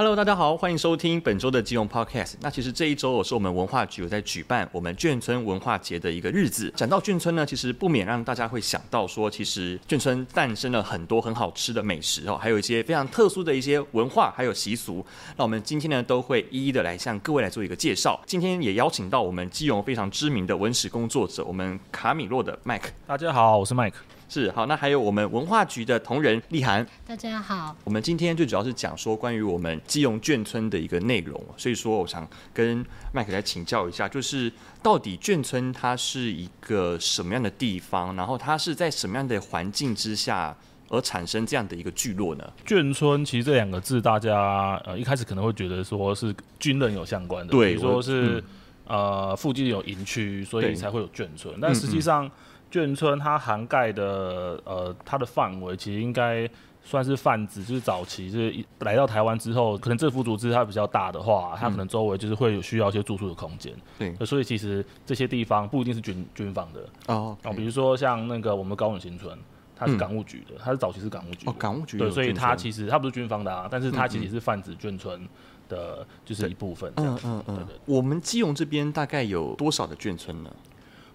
[0.00, 2.32] Hello，大家好，欢迎收听本周的基隆 Podcast。
[2.40, 6.72] 那其实这一周是我们文化局有在举办我们眷村文化节的一个日子。
[6.74, 15.04] 讲到眷村呢，其实不免让大家会想到说，其实眷村诞生了很多很好吃的美食哦，还有一些非常特殊的一些文化还有习俗。
[15.36, 18.18] 那我们今天呢，都会一一的来向各位来做一个介绍。
[18.24, 22.88] 今天也邀请到我们基隆非常知名的文史工作者，我们卡米洛的 Mike。
[23.06, 23.92] 大家好，我是 Mike。
[24.30, 26.86] 是好，那还有我们文化局的同仁立涵。
[27.04, 40.56] 大家好，我们今天最主要是讲说关于我们基隆眷村的一个内容，所以说我想跟麦克来请教一下，就是到底眷村它是一个什么样的地方，然后它是在什么样的环境之下
[40.90, 42.52] 而产生这样的一个聚落呢？
[42.64, 48.40] 眷村其实这两个字，大家呃一开始可能会觉得说是军人有相关的，对，比如说是、
[48.86, 52.26] 嗯、呃附近有营区，所以才会有眷村，但实际上。
[52.26, 52.30] 嗯嗯
[52.70, 56.48] 眷村它涵盖的呃，它的范围其实应该
[56.82, 63.74] 算是泛指，就是早期就是一来到台湾之后，可能政府组织它比较大的话，它可能周围就是会有需要一些住宿的空间。
[63.98, 67.36] 对、嗯，所以其实这些地方不一定是军军方的哦。
[67.56, 69.38] 比如说像那个我们高永新村，
[69.76, 71.52] 它是港务局的，它是早期是港务局的。
[71.52, 71.98] 哦，港务局。
[71.98, 75.28] 对，所以它其实它不是军方的啊，但是它其实也是泛指眷村
[75.68, 76.90] 的，就是一部分。
[76.96, 77.66] 嗯嗯嗯。
[77.84, 80.50] 我们基隆这边大概有多少的眷村呢？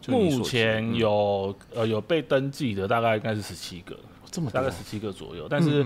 [0.08, 3.98] 目前有呃有被登记的大概应该是十七个，
[4.32, 5.86] 这么大概十七个左右，但是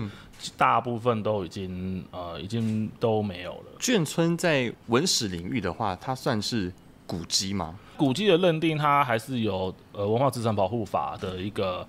[0.56, 3.64] 大部分都已经呃已经都没有了。
[3.78, 6.72] 眷村在文史领域的话，它算是
[7.06, 7.78] 古迹吗？
[7.96, 11.86] 古迹的认定，它还是有呃文化资产保护法的一个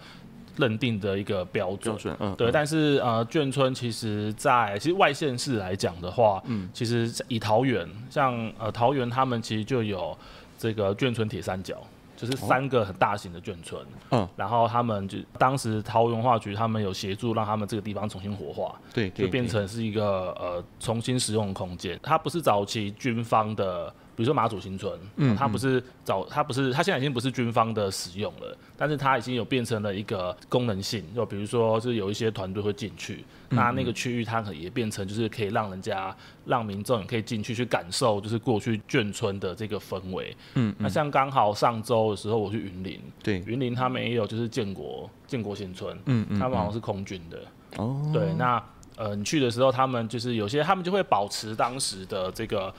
[0.58, 1.96] 认定的一个标准。
[1.96, 2.52] 标准，嗯，对。
[2.52, 10.18] 但是呃眷村其实在其实外县市来讲的话，嗯，其实以桃园像呃桃园他们其实就有
[10.58, 11.82] 这个眷村铁三角。
[12.22, 22.00] 就是三个很大型的眷村，嗯，然后他们就当时桃文化局他们有协助让他们这个地方重新活化，对，就变成是一个呃重新使用的空间。
[22.04, 23.92] 它不是早期军方的。
[24.22, 36.16] 比如说马祖新村，嗯，它不是早，它不是，它现在已经不是军方的使用了，但是它已经有变成了一个功能性，就比如说，就是有一些团队会进去，那那个区域它可也变成就是可以让人家
[36.46, 47.40] 让民众也可以进去去感受，就是过去眷村的这个氛围，嗯，那像刚好上周的时候我去云林，对，云林他们也有就是建国建国新村，嗯嗯，他们好像是空军的，
[47.78, 48.64] 哦，对，那
[48.98, 52.72] 呃你去的时候，他们就是有些他们就会保持当时的这个。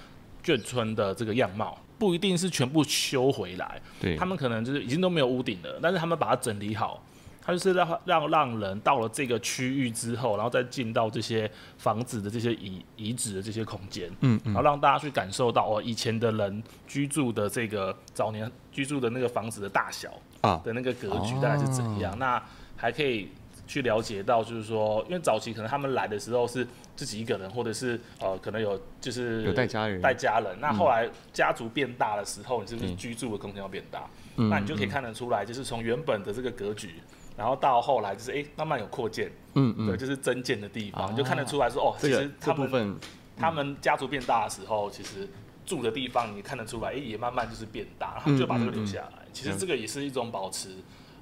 [0.44, 7.00] 眷村的这个样貌不一定是全部修回来，对，他们可能就是已经都没有屋顶了，但是他们把它整理好，
[7.41, 11.48] 他就是让让让人到了这个区域之后，然后再进到这些
[11.78, 22.42] 房子的这些遗遗址的这些空间，嗯，嗯，然后让大家去感受到哦，以前的人居住的这个早年居住的那个房子的大小啊的那个格局大概是怎样，啊，那
[22.76, 23.28] 还可以。
[23.64, 30.56] 去了解到，就是说，因为早期可能他们来的时候是自己一个人，或者是呃，可能有就是有带家人，带家人。
[30.60, 34.08] 那后来家族变大的时候，你是不是居住的空间要变大？
[34.36, 36.94] 嗯，那你就可以看得出来，就是从原本的这个格局，
[37.36, 42.97] 然后到后来就是哎、欸，慢慢有扩建，嗯嗯，对，就是增建的地方，你就看得出来说哦，其实他们、这个、
[43.36, 45.28] 他们家族变大的时候，其实
[45.64, 49.26] 住的地方你看得出来，哎、欸，也慢慢就是变大，然后就把这个留下来。
[49.32, 50.69] 其实这个也是一种保持。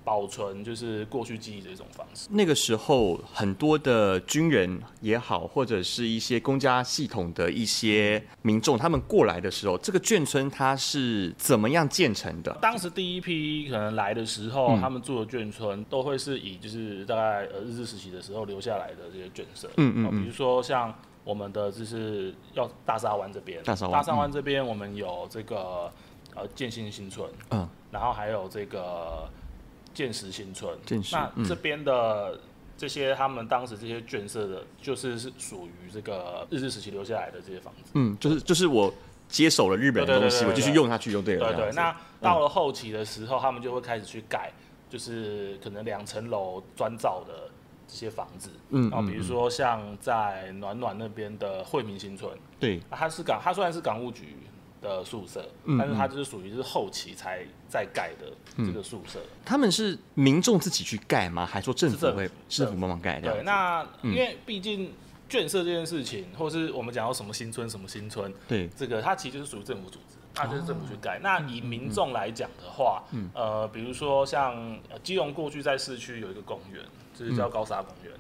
[0.03, 2.29] 保存就是过去记忆的一种方式。
[2.31, 12.57] 那个时候，很多的军人也好，或者是一些公家系统的一些民众，他们过来的时候，这个眷村它是怎么样建成的？
[12.61, 19.71] 当时第一批可能来的时候，嗯、他们住的眷村都会是以就是大概呃日治时期的时候留下来的这些眷舍。
[19.77, 20.23] 嗯嗯，嗯。
[20.23, 20.95] 比如说像
[21.25, 25.93] 我们的就是要大沙湾这边，大沙湾这边我们有这个
[26.35, 29.29] 呃建新新村，嗯，然后还有这个。
[30.01, 30.75] 建石新村，
[31.13, 32.41] 那这边的
[32.75, 37.91] 这些他们当时这些眷舍的，就是是属于这个日治时期留下来的这些房子。
[37.93, 38.91] 嗯，就是就是我
[39.29, 41.53] 接手了日本的东西，我继续用下去就对了。
[41.53, 44.51] 对对，那到了后期的时候，他们就会开始去改，
[44.89, 47.51] 就是可能两层楼砖造的
[47.87, 48.49] 这些房子。
[48.71, 54.39] 嗯，然后比如说像在暖暖那边的惠民新村，对，它是港，它虽然是港务局
[54.81, 55.49] 的宿舍，
[55.79, 58.33] 但是它就是属于是后期才在盖的
[58.65, 59.19] 这个宿舍。
[59.19, 59.31] 嗯。
[59.45, 61.45] 他们是民众自己去盖吗？
[61.45, 63.21] 还说政府会政府帮忙盖？
[63.21, 64.93] 对，那因为毕竟
[65.29, 71.19] 眷舍这件事情，或是我们讲到什么新村什么新村，对，这个它其实就是属于政府组织，那就是政府去盖。
[71.19, 71.21] 哦。
[71.23, 76.83] 那以民众来讲的话，嗯，呃，比如说像基隆过去在市区有一个公园，
[77.15, 78.13] 就是叫高沙公园。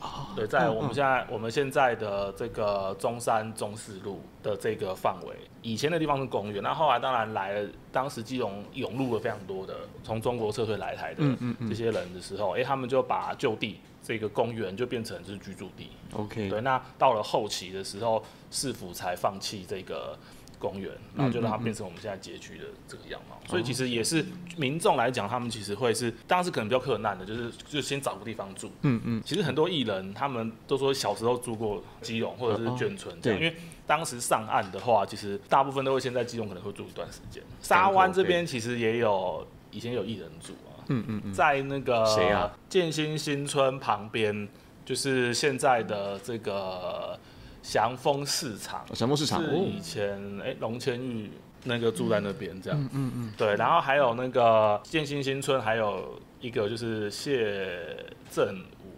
[0.00, 9.74] 哦，对，在我们现在、嗯、我们现在的这个中山中四路的这个范围，以前的地方是公园，那后来当然来了，当时基隆涌入了非常多的
[10.04, 11.22] 从中国撤退来台的
[11.68, 15.90] 这些人的时候，哎、他们就把就地这个公园就变成是居住地。
[16.12, 20.16] OK，对，那到了后期的时候，市府才放弃这个。
[20.58, 24.24] 公园，然后就让它变成我们现在街区的这个样貌，嗯嗯嗯，所以其实也是
[24.56, 28.70] 民众来讲，他们其实会是当时可能比较困难的，就是就先找个地方住。
[28.82, 29.22] 嗯嗯。
[29.24, 33.56] 其实很多艺人他们都说小时候住过基隆或者是眷村这样，因为
[33.86, 37.42] 当时上岸的话，其实大部分都会先在基隆可能会住一段时间。
[37.62, 40.84] 沙湾这边其实也有以前有艺人住啊。
[40.88, 41.32] 嗯嗯嗯。
[41.32, 42.50] 在那个谁啊？
[42.68, 44.48] 建新新村旁边，
[44.84, 47.18] 就是现在的这个。
[47.62, 49.42] 祥丰市场，祥丰市场。
[49.42, 51.30] 是以前哎龙千玉
[51.64, 58.88] 那个住在那边这样，嗯嗯嗯，对，然后还有那个建新新村，还有一个就是谢振武。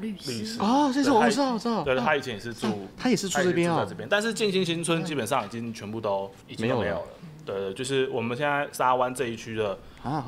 [0.00, 0.56] 律师。
[0.58, 7.02] 哦，这是我知道我知道，对，他以前也是住，他也是住这边啊，这边，但是建新新村基本上已经全部都已经没有了，
[7.44, 9.78] 对，就是我们现在沙湾这一区的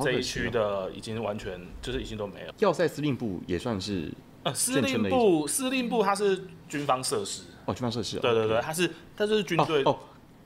[0.02, 2.52] 这一区的已经完全就是已经都没有。
[2.58, 4.12] 要塞司令部也算是
[4.42, 7.44] 呃司令部，司令部它是军方设施。
[7.66, 8.18] 哦，军方设施。
[8.18, 9.82] 对对对，它是，它就是军队。
[9.84, 9.98] 哦，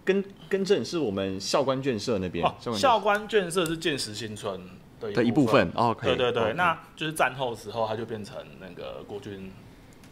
[0.05, 2.47] 跟跟正是我们校官眷舍那边。
[2.47, 4.59] 哦，校官眷舍是建实新村
[5.00, 5.70] 的一部分。
[5.75, 9.53] 哦，对对对，那就是战后时候，它就变成那个国军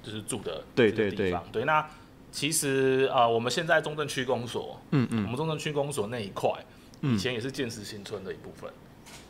[0.02, 1.64] 就是住的对对对对。
[1.64, 1.88] 那
[2.30, 6.50] 其实啊，我们现在中正区公所，嗯嗯，我们中正区公所那一块，
[7.00, 8.68] 以前也是建实新村的一部分。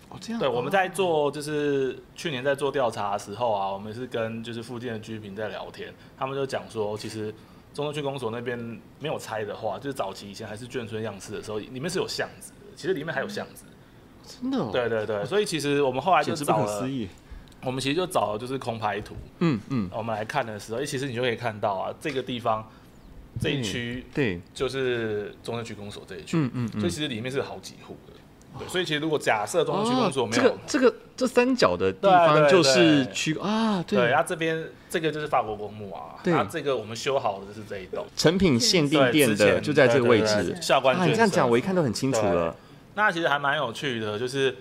[0.09, 0.41] 哦，这样。
[0.41, 7.33] 对，我们在做就是去年在做调查的时候啊，我们是跟就是附近的居民在聊天，他们就讲说，其实。
[7.77, 8.59] 中正区公所那边
[8.99, 13.67] 没有拆的话，就是早期以前还是眷村样式的时候，里面是有巷子的，其实里面还有巷子。
[14.27, 14.73] 真的？
[14.73, 16.89] 对对对，所以其实我们后来就找了，
[17.63, 22.67] 我们其实就找了就是空拍图，嗯嗯，我们来看的时候，其实你就可以看到啊，这个地方
[23.39, 28.15] 这一区，对，就是中正区公所这一区，嗯嗯，所以其实里面是有好几户的。
[28.59, 38.05] 对，所以其实如果假设中央区公所没有、哦、这个、这个、这三角的地方就是区啊，对，然后这边这个就是法国公墓啊，对，然后这个我们修好的就是这一栋。
[38.17, 40.57] 成品限定店的就在这个位置。
[40.61, 42.55] 校官，你这样讲我一看都很清楚了。
[42.95, 44.57] 那其实还蛮有趣的，就是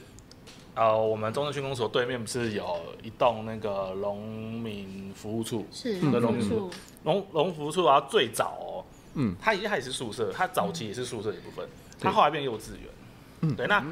[0.75, 2.63] 呃，我们中正区公所对面不是有
[3.01, 4.21] 一栋那个农
[4.53, 6.00] 民服务处，是。
[6.01, 6.69] 农民处，
[7.03, 8.83] 农农服务处啊，最早哦，
[9.13, 11.65] 嗯，它它也是宿舍，它早期也是宿舍一部分，
[12.00, 12.89] 它后来变幼稚园。
[13.50, 13.83] 嗯，对，那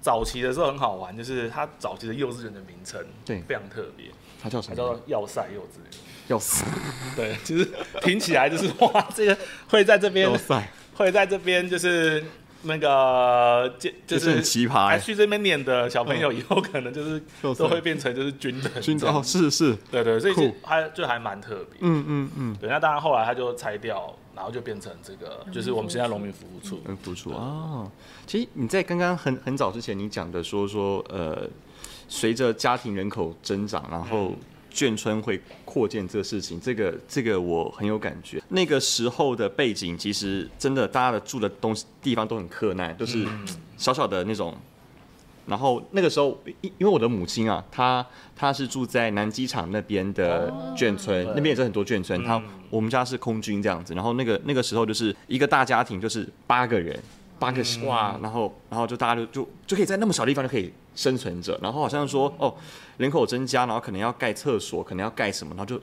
[0.00, 4.06] 早期的时候很好玩，就是它早期的幼稚园的名称，对，非常特别，
[4.42, 4.74] 它叫什么？
[4.76, 5.90] 它叫要塞幼稚园。
[6.28, 6.64] 要塞，
[7.16, 7.68] 对，其实
[8.00, 9.36] 听起来就是哇，这个
[9.68, 10.28] 会在这边，
[10.94, 12.24] 会在这边，就是
[12.62, 17.20] 那个，就就是很奇葩，还去这边念的小朋友，以后可能就是
[17.56, 19.12] 都会变成就是军人，军人。
[19.12, 24.16] 哦，是是，对对，所以就还就还蛮特别，嗯嗯嗯，对，那当然后来他就拆掉。
[24.34, 26.76] 然后就变成这个，就是我们现在农民服务处。
[26.84, 27.90] 农民服务处啊，
[28.26, 31.48] 其实你在刚刚很很早之前，你讲的说说，呃，
[32.08, 34.34] 随着家庭人口增长，然后
[34.72, 38.42] 眷村会扩建这个事情，这个这个我很有感觉。
[38.48, 43.26] 那个时候的背景，其实真的大家的住的东西地方都很克难，都是
[43.76, 44.56] 小小的那种。
[45.46, 48.04] 然后那个时候，因因为我的母亲啊，她
[48.36, 52.22] 她是住在南机场那边的眷村，哦、那边也是很多眷村。
[52.24, 53.94] 她、嗯、我们家是空军这样子。
[53.94, 56.98] 然后那个那个时候就是一个大家庭，就是八个人，
[57.38, 61.58] 八个哇，然后然后就大家就就就可以在那么小地方就可以生存着。
[61.62, 62.54] 然后好像说哦，
[62.98, 65.80] 人口增加，然后可能要盖厕所，可能要盖什么，然后就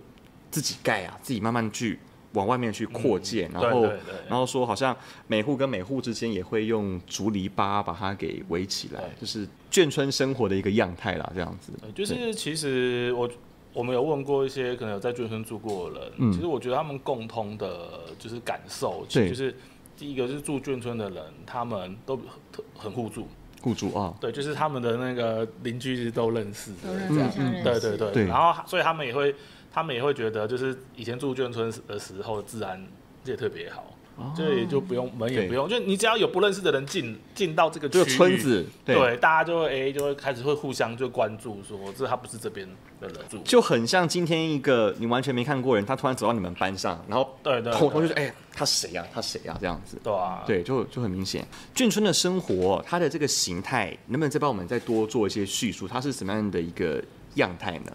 [0.49, 1.99] 自己盖啊，自己慢慢去。
[2.33, 3.83] 往外面去扩建，然后
[4.27, 4.95] 然后说好像
[5.25, 11.73] 每户跟每户之间也会用竹篱笆把它给围起来，就是眷村生活的一个样态啦，这样子。
[11.95, 13.27] 就是其实我
[13.73, 19.55] 我们有问过一些可能有在眷村住过的人，嗯，其实我觉得他们共通的就是感受，就是
[19.97, 23.27] 第一个是住眷村的人，他们都很很互助，
[23.59, 28.11] 互助啊，对，就是他们的那个邻居都认识，都认识，对对。
[28.11, 29.33] 对，然后所以他们也会。
[29.71, 32.85] 他们也会觉得，就是以前住眷村的时候，自然
[33.25, 33.95] 也特别好，
[34.35, 42.67] 就、哦、也就不用门也不用，就你只要有不认识的人进进到这个村子，对，对大家就会哎、欸，就会开始会互相就关注说，说这他不是这边
[42.99, 49.05] 的人住，就很像今天一个你完全没看过人，他突然走到你们班上，然后对对，同同学说，哎、欸，他谁呀？
[49.13, 49.55] 他谁呀？
[49.59, 51.47] 这样子，对啊，对，就就很明显。
[51.75, 55.87] 眷村的生活，它的这个形态，能不能再帮我们再多做一些叙述？
[55.87, 57.01] 它是什么样的一个
[57.35, 57.91] 样态呢？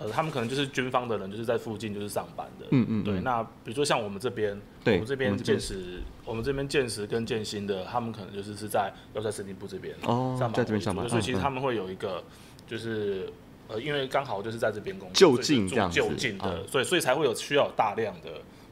[0.00, 2.66] 呃，他们可能就是军方的人，就是在附近就是上班的。
[2.72, 3.04] 嗯嗯。
[3.04, 11.08] 对，那比如说像我们这边，我们这边建识，我们这边建识跟建新的，他们可能就是是在要在司令部这边哦，上班在这边上班。
[11.08, 12.24] 所以其实他们会有一个
[12.66, 13.28] 就是
[13.68, 18.30] 呃，因为刚好就是在这边工作，就近这样，就近的，嗯、所以所以才会有需要有大量的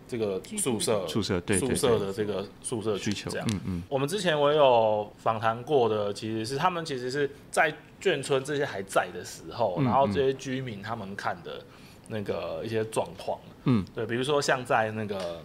[0.09, 3.47] 这个宿舍宿舍对宿舍的这个宿舍需求这样。
[3.53, 3.83] 嗯嗯。
[3.89, 11.63] 我们之前我有访谈过的，其实是他们其实是在眷村这些还在的时候，然后这些居民他们看的
[12.09, 13.39] 那个一些状况。
[13.65, 15.41] 嗯，对，比如说像在那个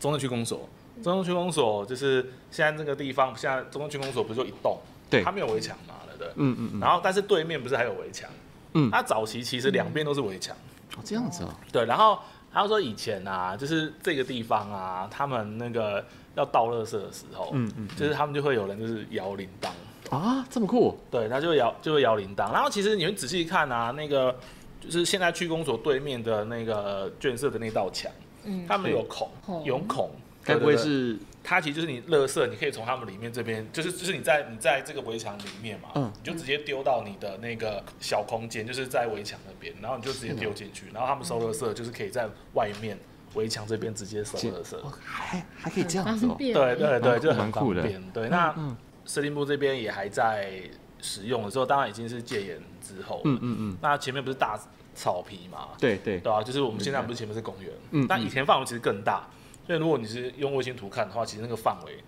[0.00, 0.66] 中正区公所，
[1.02, 4.78] 中正区公所就是现在这个地方，现在中正区公所不是就一栋，
[5.10, 6.28] 对，它没有围墙嘛，对？
[6.36, 6.80] 嗯嗯嗯。
[6.80, 8.30] 然后但是对面不是还有围墙？
[8.74, 10.56] 嗯，它早期其实两边都是围墙。
[10.96, 11.58] 哦，这样子啊。
[11.72, 12.18] 对，然后
[12.52, 16.04] 他说以前啊，就是这个地方啊，他们那个
[16.34, 19.68] 要倒垃圾的时候，嗯嗯，就是他们就会有人就是摇铃铛
[20.10, 20.98] 啊，这么酷？
[21.10, 22.52] 对，他就会摇就会摇铃铛。
[22.52, 24.36] 然后其实你们仔细看啊，那个。
[24.82, 28.10] 就是现在区公所对面的那个眷舍的那道墙，
[28.44, 29.28] 嗯，他们有孔，
[29.62, 30.10] 有孔，
[30.42, 31.60] 该不会是它？
[31.60, 42.98] 其实就是你垃圾，你可以从他们里面这边，就是就是你在你在这个围墙里面嘛，嗯，你就直接丢到你的那个小空间，就是在围墙那边，然后你就直接丢进去，然后他们收垃圾就是可以在外面
[43.34, 48.02] 围墙这边直接收垃圾，还还可以这样子，对对对，就很方便。
[48.14, 48.56] 对，那
[49.04, 50.62] 司令部这边也还在。
[51.02, 53.22] 使用的时候，当然已经是戒严之后。
[53.24, 53.76] 嗯嗯嗯。
[53.80, 54.60] 那前面不是大
[54.94, 55.68] 草皮嘛？
[55.78, 57.72] 对对对啊，就是我们现在不是前面是公园。
[57.92, 58.06] 嗯。
[58.06, 59.24] 但以前范围其实更大，
[59.66, 62.04] 所以如果你是用卫星图看的话，其实那个范围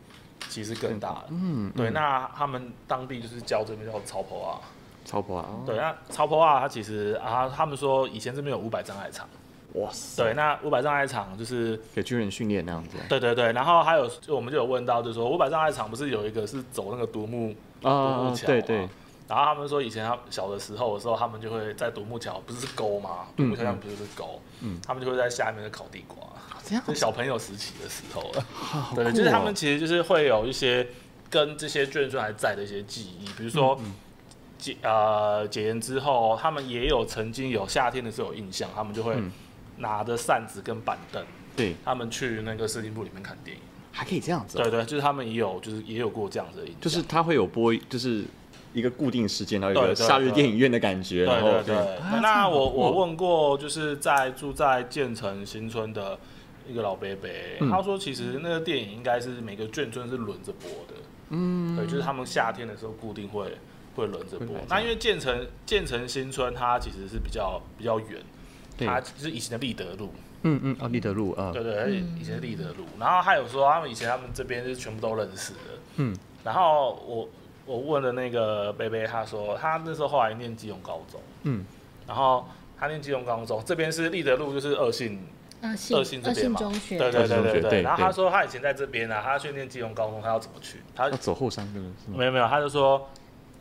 [0.47, 1.25] 其实更大了。
[1.31, 1.73] 嗯。
[1.75, 4.61] 对，那他们当地就是叫这边叫草坡啊。
[5.07, 5.49] 草坡啊。
[5.65, 9.27] 对，那草坡啊，它其实啊，他们说以前这边有五百障碍场。
[9.75, 10.25] 哇塞。
[10.25, 12.97] 对，那五百障碍场就是给军人训练那样子。
[13.09, 17.55] 对对对，然后还有就我们就有问到，就是说五百障碍场不是有一个是走那个独木。
[17.83, 18.89] 独木桥，对对，
[19.27, 23.27] 然后他们说以前他小的时候的时候，他们就会在独木桥，不是沟吗？
[23.37, 26.19] 独木桥上不是沟，嗯，他们就会在下面烤地瓜，
[26.63, 28.47] 这样，是小朋友时期的时候了，
[28.95, 30.87] 对，就是他们其实就是会有一些
[31.29, 33.77] 跟这些眷村还在的一些记忆，比如说
[34.59, 39.21] 解呃解严之后，他们也有曾经有夏天的时候有印象，他们就会
[39.79, 41.25] 拿着扇子跟板凳，
[41.57, 43.63] 对，他们去那个司令部里面看电影。
[43.95, 48.25] 还可以这样子，对对，就是他们也有，就是也有过这样子的，就是他会有播，就是
[48.73, 51.27] 一个固定时间，然后有一个夏日电影院的感觉。
[51.27, 51.99] 对对对。
[52.23, 56.19] 那 我我问过，就是在住在建成新村的
[56.67, 57.29] 一个老伯伯，
[57.69, 60.95] 他说其实那个电影应该是每个眷村是轮着播的。
[61.29, 63.59] 嗯，对，就是他们夏天的时候固定会
[63.95, 64.57] 会轮着播。
[64.71, 68.23] 那因为建成建成新村它其实是比较比较远，
[68.79, 70.13] 它就是以前的立德路。
[70.45, 75.59] 嗯嗯，哦，立德路啊，对对，以前是立德路，然后还有说他们以前他们这边是全部都认识的，
[75.99, 77.29] 嗯，然后我
[77.65, 81.65] 我问了那个贝贝，他说他那时候后来念基隆高中，嗯，
[82.09, 82.45] 然后
[82.77, 85.25] 他念基隆高中，这边是立德路，就是二信，
[85.63, 90.79] 二信这边嘛，对对对对对，然后他说他以前在这边啊，他去念基隆高中，他要怎么去？
[90.93, 91.93] 他要走后山是吗？
[92.17, 93.09] 没有没有，他就说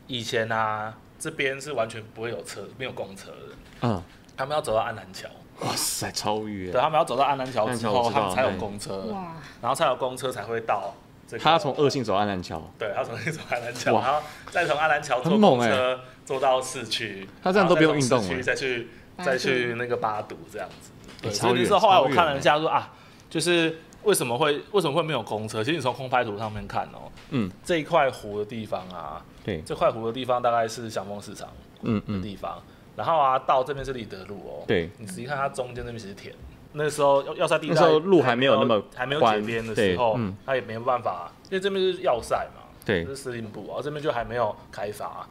[0.08, 4.02] 以前啊这边是完全不会有车，没有公车的，嗯，
[4.42, 5.28] 他们要走到安南桥。
[5.60, 6.72] 哇塞，超远！
[6.72, 10.92] 对，他们要走到安南桥之后，他们才有公车，哇，然后才有公车才会到
[11.28, 11.44] 这个。
[11.44, 14.20] 他要从二信走安南桥，对，他从二信走安南桥，然后
[14.50, 20.90] 再从安南桥坐公车坐到市区，他这样都不用运动，再去再去那个八堵这样子。
[21.22, 22.90] 对，所以那时候后来我看了一下，说啊，
[23.30, 25.62] 就是为什么会为什么会没有公车？
[25.62, 31.48] 其实你从空拍图上面看哦，嗯，这一块湖的地方啊，对，这块湖的地方大概是祥丰市场，
[31.82, 32.60] 嗯嗯，的地方。
[32.96, 34.64] 然后啊，到这边是立德路哦。
[34.66, 36.34] 对，你仔细看它中间那边其实田。
[36.74, 42.62] 那时候要要塞地带，那时候路还没有那么还没有解边的时候，它也没有办法，因为这边是要塞嘛。
[42.84, 45.26] 对，是司令部啊，这边就还没有开发。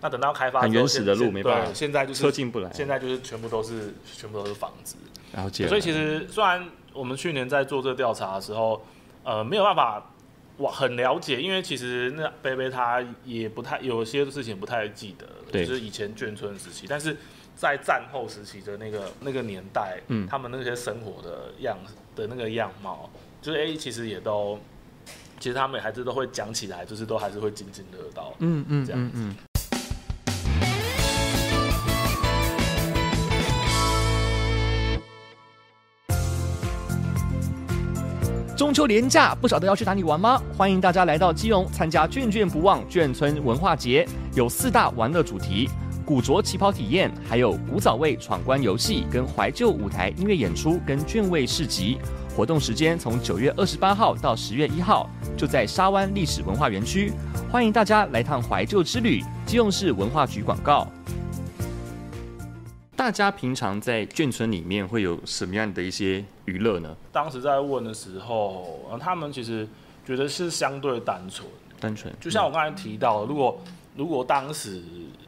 [0.00, 2.72] 那等到开发，很原始的路没办法，现在就是车进不来。
[2.72, 4.96] 现在就是全部都是全部都是房子。
[5.34, 5.66] 了解。
[5.66, 8.82] 所以其实虽然我们去年在做这个调查的时候，
[9.24, 10.02] 呃，没有办法。
[10.58, 15.64] 我很了解，因为其实那贝贝他也不太有些事情不太记得，对。
[15.64, 17.16] 就是以前眷村时期，但是
[17.56, 21.78] 在战后时期的那个那个年代，嗯，他们那些生活的样
[22.14, 23.08] 的那个样貌，
[23.40, 24.58] 就是哎，其实也都，
[25.38, 29.12] 其实他们还是都会讲起来，就是都还是会津津乐道，嗯嗯，这样子。
[29.14, 29.36] 嗯嗯
[38.58, 40.42] 中秋连假，不晓得要去哪里玩吗？
[40.56, 45.70] 欢迎大家来到基隆参加“眷眷不忘眷村文化节”，有四大玩乐主题：
[46.04, 51.98] 古着旗袍体验，还有古早味闯关游戏，跟怀旧舞台音乐演出，跟眷味市集。
[52.36, 57.12] 活动时间从九月二十八号到十月一号，就在沙湾历史文化园区，
[57.52, 59.22] 欢迎大家来趟怀旧之旅。
[59.46, 60.88] 基隆市文化局广告。
[62.98, 66.96] 大家平常在眷村里面会有什么样的一些娱乐呢？
[67.12, 69.64] 当时在问的时候，他们其实
[70.04, 72.12] 觉得是相对单纯，单纯。
[72.20, 73.62] 就像我刚才提到的，如果
[73.94, 74.82] 如果当时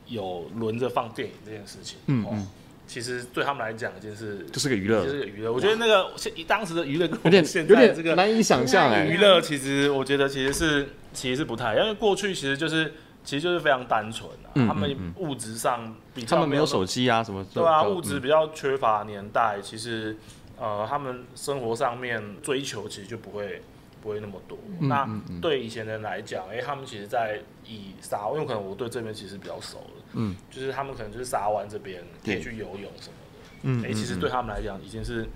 [0.09, 2.49] 有轮着放电影这件事情，嗯嗯。
[2.89, 5.53] 其实对他们来讲，一件事就是个娱乐，就是个娱乐。
[5.53, 9.07] 我觉得那个现当时的娱乐跟有点现在这个难以想象哎。
[9.07, 14.51] 娱乐其实我觉得其实是其实是不太，因为过去其实就是其实就是非常单纯啊。
[14.67, 17.45] 他们物质上比他们没有手机啊什么。
[17.53, 20.17] 对啊，物质比较缺乏年代，其实
[20.59, 23.63] 呃他们生活上面追求其实就不会
[24.03, 24.59] 不会那么多。
[24.81, 25.09] 那
[25.41, 30.05] 对以前人来讲，哎，他们其实在以沙，因为可能我对这边其实比较熟了。
[30.13, 35.27] 嗯，就是他们可能就是沙湾这边可以去游泳什么的，嗯，哎、欸，其实对他们来讲已经是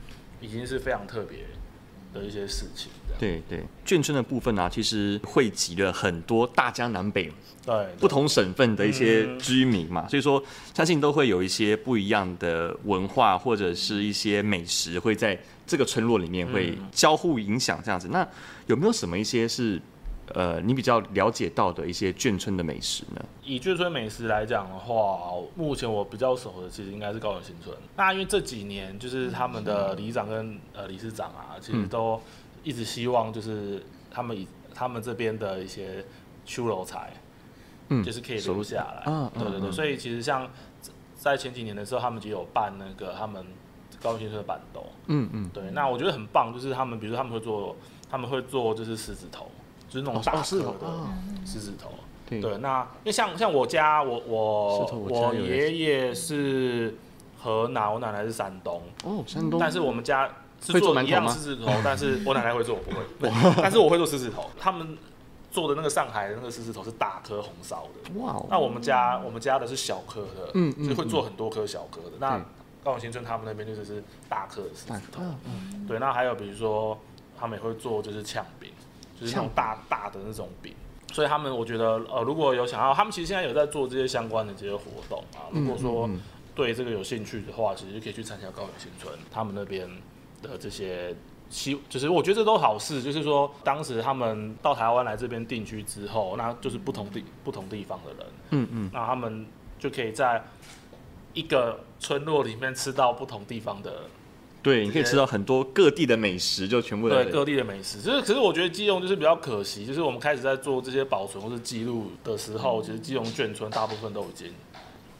[0.40, 1.38] 已经是非常特别
[2.14, 2.90] 的一些事情。
[3.18, 7.30] 对对，眷村的部分呢、啊，其实汇集了很多大江南北
[7.64, 10.42] 对不同省份的一些居民嘛，所以说
[10.74, 18.08] 相信都会有一些不一样的文化或者是一些美食会在这个村落里面会交互影响这样子。
[18.08, 18.26] 那
[18.66, 19.80] 有没有什么一些是？
[20.32, 23.22] 呃，你比较了解到的一些眷村的美食呢？
[23.42, 27.76] 以眷村美食来讲的话，目前我比较熟的其实应该是高永新村。
[27.96, 32.18] 那因为这几年就是他们的里长跟呃理事长啊，其实都
[32.62, 36.02] 一直希望就是他们以他们这边的一些
[36.46, 37.12] 秋楼菜，
[37.90, 39.02] 嗯，就是可以留下来。
[39.06, 39.70] 嗯，对对对。
[39.70, 40.48] 所以其实像
[41.14, 43.44] 在前几年的时候，他们就有办那个他们
[44.02, 44.86] 高永新村的板豆。
[45.08, 45.50] 嗯嗯。
[45.52, 47.76] 对，那我觉得很棒，就是他们比如说他们会做
[48.10, 49.50] 他们会做就是狮子头。
[49.94, 50.44] 就是那种大颗的
[51.46, 51.88] 狮子头，
[52.28, 56.96] 对，那因为像像我家，我我我爷爷是
[57.40, 60.28] 河南，我奶奶是山东，哦，山东，但是我们家
[60.60, 62.90] 是做一样狮子头，但是我奶奶会做，我不
[63.30, 64.50] 会， 但是我会做狮子头。
[64.58, 64.98] 他们
[65.52, 72.16] 做的那个上海的那个狮子头是大颗红烧的，哇，那我们家我们家的是小颗的，嗯，所以会做很多颗小颗的。
[72.18, 72.44] 那
[72.82, 75.22] 高永新村他们那边就是是大颗的狮子头，
[75.86, 76.98] 对，那还有比如说
[77.38, 78.72] 他们也会做就是呛饼。
[79.18, 80.74] 就是那种大大的那种饼，
[81.12, 85.46] 所以他们我觉得呃，如果有想要，他们其实现在有在做这些相关的这些活动啊。
[85.52, 86.10] 如果说
[86.54, 89.88] 对这个有兴趣的话，其实可以去参加高永新村他们那边
[90.42, 91.14] 的这些，
[91.48, 93.02] 其就是我觉得这都好事。
[93.02, 99.46] 就是说，当时他们到台湾来这边定居之后，那就是不同地不同地方的人，嗯嗯，那他们
[99.78, 100.42] 就可以在
[101.32, 104.02] 一个村落里面吃到不同地方的。
[104.64, 108.00] 对，你可以吃到很多各地的美食，就全部对各地的美食。
[108.00, 114.50] 就是，可是我觉得基隆就是比较可惜，就是我们开始在做这些保存或是记录的时候，其实基隆眷村大部分都已经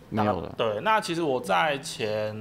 [0.08, 0.54] 没有了。
[0.56, 2.34] 对，那其实我在前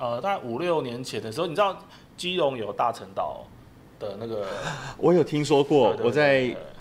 [0.00, 1.78] 呃大概五六年前的时候，你知道
[2.16, 3.44] 基隆有大陈岛
[4.00, 4.44] 的那个，
[4.98, 6.40] 我有听说过，我在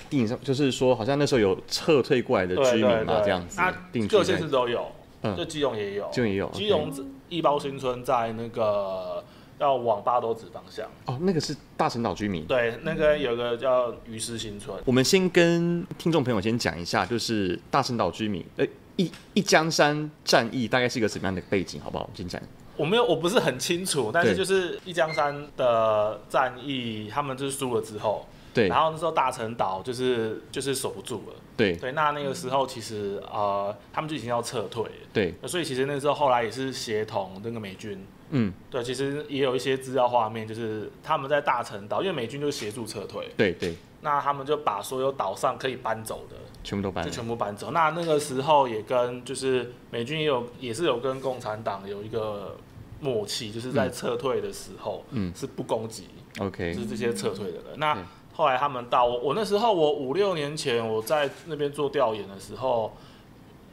[0.10, 3.62] 电影上就是说，好像那时候有撤退过来的居民嘛，这样子。
[3.62, 3.72] 那
[4.08, 6.50] 各县市都有，嗯就基隆也有，基隆也有。
[6.50, 6.92] 基隆
[7.30, 9.24] 义包新村在那个。
[9.60, 12.46] 要往八斗子方向哦，那个是大陈岛居民。
[12.46, 14.78] 对，那个有个叫鱼师新村。
[14.86, 18.66] 我们先跟听众朋友先讲一下，就是大陈岛居民，呃，
[18.98, 22.04] 一一江山战役大概是一个什么样的背景，好不好？
[22.04, 22.42] 我们先讲。
[22.76, 38.06] 我没有，我不是很清楚，但是就是一江山的战役，他们就是输了之后，对，然后那时候大陈岛就是就是守不住了，对对，那那个时候其实呃，他们就已经要撤退了，对，所以其实那时候后来也是协同那个美军。
[38.30, 47.72] 嗯，对，其实也有一些资料画面，就是他们在大陈岛，因为美军就协助撤退，对对，那他们就把所有岛上可以搬走的全部都搬，就全部搬走。
[47.72, 52.58] 那那个时候也跟就是美军也有也是有跟共产党有一个
[53.00, 56.10] 默契，就是在撤退的时候，嗯，是不攻击
[56.40, 57.64] ，OK，就是这些撤退的人。
[57.76, 57.98] 嗯、那
[58.34, 62.96] 后来他们到我我那时候我五六年前我在那边做调研的时候，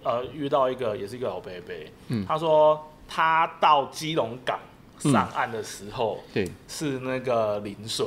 [0.05, 1.75] 呃，遇到一个也是一个老伯伯，
[2.09, 2.81] 嗯，他说。
[3.07, 4.59] 他到基隆港
[4.99, 8.07] 上岸的时候，对，是那个零岁，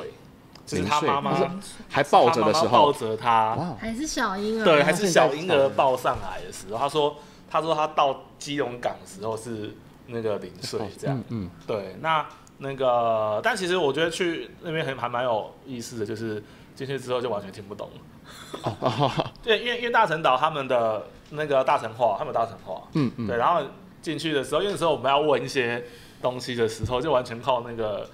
[0.66, 7.16] 就是他妈妈还抱着的时候，抱着他，还是小婴儿，对，还是小婴儿抱上来的时候，他说，
[7.48, 9.72] 他说他到基隆港的时候是
[10.08, 12.26] 那个零岁这样，嗯，对，那
[12.58, 16.44] 那个，但其实我觉得去那边还还蛮有意思的，就是
[16.76, 17.88] 进去之后就完全听不懂
[18.54, 23.62] 了，对，因为因为大陈岛他们的那个大陈话，他们大陈话，嗯嗯，对，然后。
[24.00, 25.84] 进去的时候，因为那时候我们要问一些
[26.22, 28.10] 东西的时候，就完全靠那个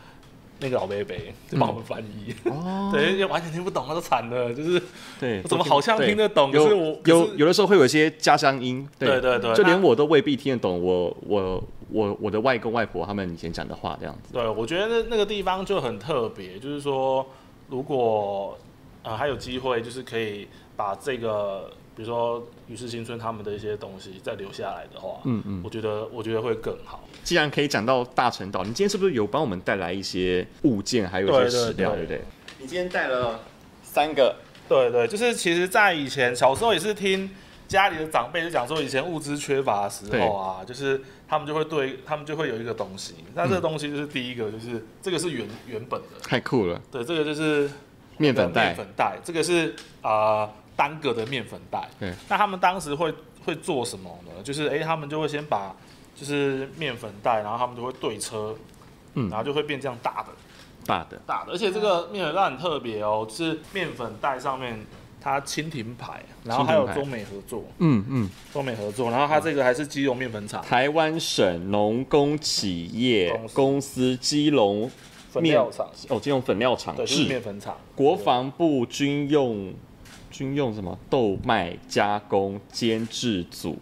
[0.59, 1.15] 那个老伯伯
[1.47, 2.33] 就帮我们翻译。
[2.45, 4.81] 哦， 对，就完全听不懂，他都惨了，就是
[5.19, 6.51] 对，怎么好像听得懂？
[6.51, 10.81] 可是我有有的时候会有一些家乡音，对对对，就连我都未必听得懂。
[10.81, 14.33] 我我我我的外公外婆他们以前讲的话这样子。
[14.33, 17.23] 对，我觉得那那个地方就很特别，就是说，
[17.69, 18.57] 如果
[19.03, 21.71] 呃还有机会，就是可以把这个。
[21.95, 27.07] 比如说鱼市新村他们的一些东西再留下来的话，嗯嗯，我觉得我觉得会更好。
[27.23, 32.21] 既然可以讲到大陈岛，你今天是不是有帮我们带来一些物件，还有一些史料，对不对？
[32.59, 33.41] 你今天带了
[33.83, 34.37] 三个，
[34.67, 37.29] 对，对对，就是其实，在以前小时候也是听
[37.67, 46.81] 家里的长辈就讲说，以前物资缺乏的时候啊，就是他们就会对他们就会有一个东西，那这个东西就是第一个，就是这个是原原本的，太酷了。
[46.91, 47.69] 对，这个就是
[48.17, 51.87] 面粉袋，面粉袋，这个是啊、呃、单个的面粉袋。
[51.99, 53.13] 对，那他们当时会
[53.45, 54.43] 会做什么呢？
[54.43, 55.75] 就是哎、欸，他们就会先把
[56.15, 58.55] 就是面粉袋，然后他们就会对车，
[59.13, 60.29] 嗯，然后就会变这样大的，
[60.85, 64.85] 大的，大的，而且这个面粉袋很特别哦，就是面粉袋上面。
[65.25, 74.91] 它蜻蜓牌，然后还有中美合作，嗯嗯，中美合作，然后它这个还是基隆面粉厂，台湾省农工企业公司基隆
[75.33, 77.23] 粉料厂，哦，金融粉料厂，对，是。
[77.25, 79.73] 面粉厂，国防部军用
[80.29, 83.77] 军用什么豆麦加工监制组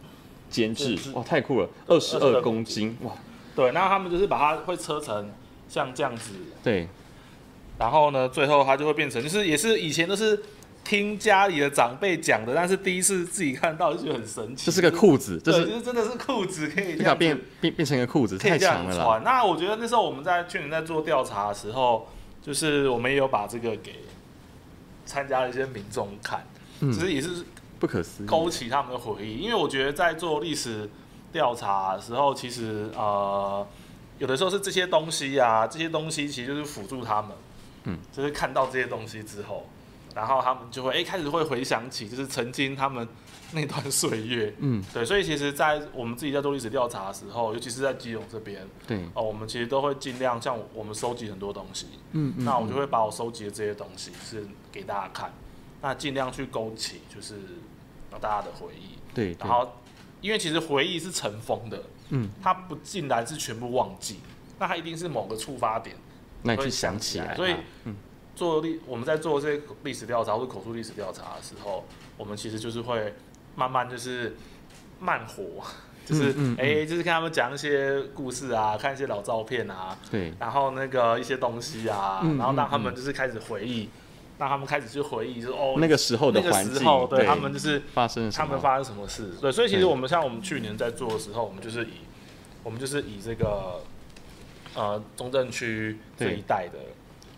[0.49, 3.11] 监制，哇，太酷了，二十二公斤，哇，
[3.55, 5.29] 对，那他们就是把它会车成
[5.67, 6.31] 像这样子，
[6.63, 6.87] 对，
[7.77, 10.41] 然后呢，最后它就会变成，就是也是以前都是。
[10.83, 14.65] 听家里的长辈讲的，但是第一次自己看到就觉得很神奇。
[14.65, 19.21] 这是个裤子，这是就是真的是裤子，可以这样变变变成一个裤子，太强了啦。
[19.23, 22.09] 那我觉得那时候我们在去年在做调查的时候，
[22.41, 23.99] 就是我们也有把这个给
[25.05, 26.45] 参加的一些民众看，
[26.79, 27.45] 其实也是
[27.79, 29.37] 不可思议，勾起他们的回忆。
[29.37, 30.89] 因为我觉得在做历史
[31.31, 33.65] 调查的时候，其实呃
[34.17, 37.31] 有的时候是这些东西啊，这些东西其实就是辅助他们，
[37.83, 39.69] 嗯，就是看到这些东西之后。
[40.15, 43.07] 然后他们就会哎，开始会回想起，就是曾经他们
[43.53, 55.33] 那段岁月，嗯，对，所以其实，在我们自己在做历史调查的时候，尤其是在基隆这边，对，哦，我们其实都会尽量像我们收集很多东西，嗯，那我就会把我收集的这些东西是给大家看，
[55.81, 57.35] 那尽量去勾起就是
[58.19, 59.77] 大家的回忆，对，然后
[60.21, 64.19] 因为其实回忆是尘封的，嗯，它不尽然是全部忘记，
[64.59, 65.95] 那它一定是某个触发点，
[66.43, 67.95] 那你去想起来，所以，嗯。
[68.35, 71.83] 做历我们在做这些历史调查或者口述历史调查的时候，
[72.17, 73.13] 我们其实就是会
[73.55, 74.35] 慢慢就是
[74.99, 75.63] 慢活，
[76.05, 83.89] 就是哎、嗯嗯嗯欸，就是跟他们讲一些故事啊，看一些老照片啊，对，然后那个一些东西啊，然后让他们就是开始回忆，
[84.39, 91.93] 让他们开始去回忆，就是哦，那个时候的环境，对，对他们就是发生他们发生什么事，对，所以其实我们像我们去年在做的时候，我们就是以
[92.63, 93.81] 我们就是以这个
[94.73, 96.79] 呃中正区这一带的，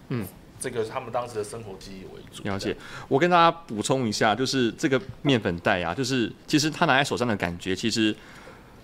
[0.10, 0.26] 嗯。
[0.64, 2.42] 这个是他们当时的生活记忆为主。
[2.44, 2.74] 了解，
[3.10, 8.16] 我跟大家补充一下，就是这个面粉袋啊，就是其实它拿在手上的感觉，其实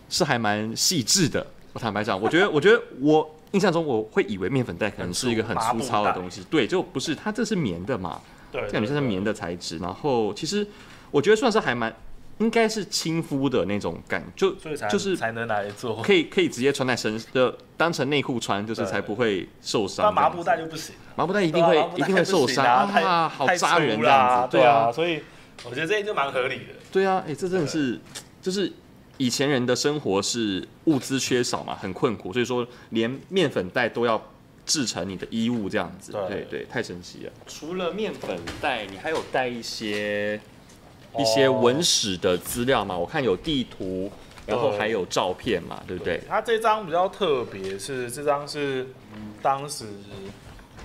[0.10, 1.48] 是还蛮细致的。
[1.72, 8.20] 我坦白讲，我觉得，我觉得我印象中我会以为面粉袋可能是一个很粗糙的东西，对，就不是，它这是棉的嘛，
[8.52, 9.78] 对，感觉像是棉的材质。
[9.78, 10.68] 然后其实
[11.12, 11.96] 我觉得算是还蛮。
[12.40, 14.56] 应该是亲肤的那种感，就
[14.90, 20.06] 就是才能来做，可以可以直接穿在身，就当成内裤穿，就是才不会受伤。
[20.06, 25.22] 那麻布袋就不行，麻布袋一定会一定会受伤啊，好扎人这样子，对啊，所以
[25.66, 26.74] 我觉得这就蛮合理的。
[26.92, 28.00] 对啊，哎，这真的是，
[28.42, 28.72] 就是
[29.18, 34.22] 以前人的生活是物资缺少嘛，很困苦，所以说连面粉袋都要
[34.66, 37.32] 制成你的衣物这样子，对对，太神奇了。
[37.46, 40.40] 除了面粉袋，你还有带一些。
[41.18, 44.12] 一些文史的资料嘛，我看有地图，
[44.46, 46.22] 然后还有照片嘛，对不对？
[46.30, 48.88] 它这张比较特别，是这张是
[49.42, 49.86] 当时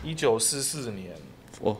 [0.02, 1.14] 一九四四年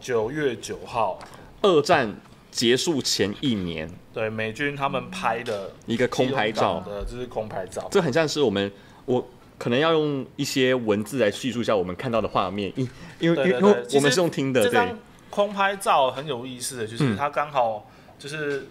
[0.00, 1.18] 九月九号，
[1.62, 2.14] 二战
[2.50, 8.70] 结束前一年，对美军他们拍的一个空拍照的，这是空拍照，这很像是我们
[9.06, 9.26] 我
[9.58, 12.88] 可能要用一些文字来叙述一下我们看到的画面，因
[13.20, 14.70] 因为因为我们是用听的，对。
[14.70, 14.98] 这张
[15.30, 17.90] 空拍照很有意思的就是它刚好。
[18.18, 18.66] 就是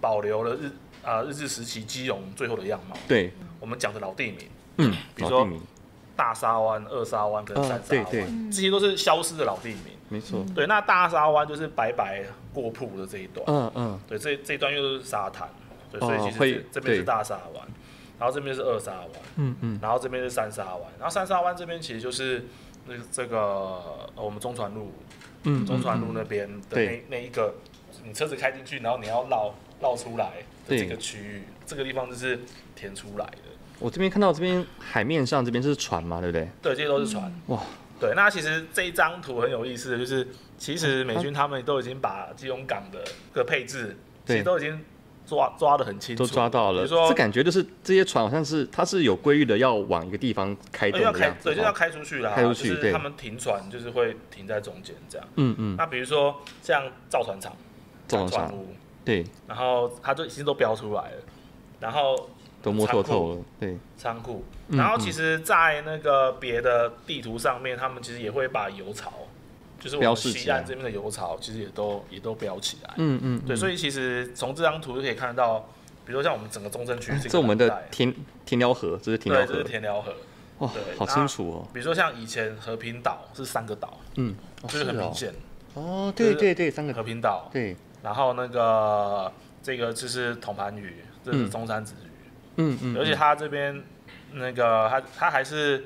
[0.00, 0.70] 保留了日
[1.02, 2.96] 啊日治时期基隆最后的样貌。
[3.08, 4.48] 对，我们讲的老地名，
[4.78, 5.48] 嗯，比如说
[6.16, 9.96] 大沙湾、二沙湾跟三沙湾，这些都是消失的老地名。
[10.08, 10.44] 没错。
[10.54, 12.22] 对，那大沙湾就是白白
[12.52, 13.42] 过曝的这一段。
[13.46, 14.00] 嗯嗯。
[14.06, 15.48] 对，这这一段又是沙滩，
[15.90, 17.66] 对，所以其实这边是大沙湾，
[18.18, 22.44] 然后这边是二沙湾，嗯嗯，然后这边是三沙湾，然后三沙湾这边其实就是
[22.86, 23.80] 那这个
[24.14, 24.92] 我们中船路，
[25.44, 27.54] 嗯，中船路那边的那那一个。
[28.04, 30.30] 你车子开进去，然后你要绕绕出来
[30.68, 32.38] 的这个区域，这个地方就是
[32.74, 33.38] 填出来的。
[33.78, 36.48] 我这边看到这边海面上这边是船嘛，对不对？
[36.60, 37.24] 对，这些都是船。
[37.48, 37.62] 嗯、哇，
[37.98, 44.78] 对，那其实这一张图很有意思的就是，其实美军他们都已经把基隆港的个配置，其实都已经
[45.24, 46.86] 抓抓的很清楚，都抓到了。
[46.86, 52.32] 这感觉就是这些船好像是它是有规律的要往一个地方开动，要开，对，就要开出去啦。
[52.34, 55.26] 开出去，就是他们停船就是会停在中间这样。
[55.36, 55.76] 嗯嗯。
[55.78, 57.56] 那比如说像造船厂。
[58.28, 58.66] 船坞，
[59.04, 61.16] 对，然后它就已经都标出来了，
[61.80, 62.28] 然后
[62.62, 69.12] 都摸透透了，对，仓库，然后其实，在那个别的地图上面，他们其实也会把油槽
[69.78, 72.92] 就是我们西岸这边的油槽，其实也都也都标起来。
[72.98, 75.60] 嗯嗯，对，所以其实从这张图就可以看到，
[76.04, 80.12] 比如说像我们整个中正区，这是我们的田田寮河，这是田寮河，这是田寮河。
[80.58, 81.66] 哇，好清楚哦。
[81.72, 84.34] 比如说像以前和平岛是三个岛，嗯，
[84.68, 85.32] 就是很明显。
[85.72, 87.48] 哦，对对对，三个和平岛。
[87.50, 87.74] 对。
[88.02, 89.32] 然后那个
[89.62, 92.08] 这个就是铜盘鱼，这是中山子鱼。
[92.56, 92.96] 嗯嗯。
[92.96, 93.82] 而且它这边
[94.32, 95.84] 那个它它还是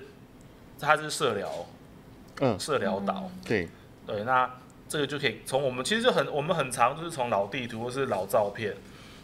[0.80, 1.66] 它是社寮，
[2.40, 3.30] 嗯，社寮岛。
[3.44, 3.68] 对。
[4.06, 4.50] 对，那
[4.86, 8.74] 这个就可以从我们其实就很我们很常就是从老地图或是老照片，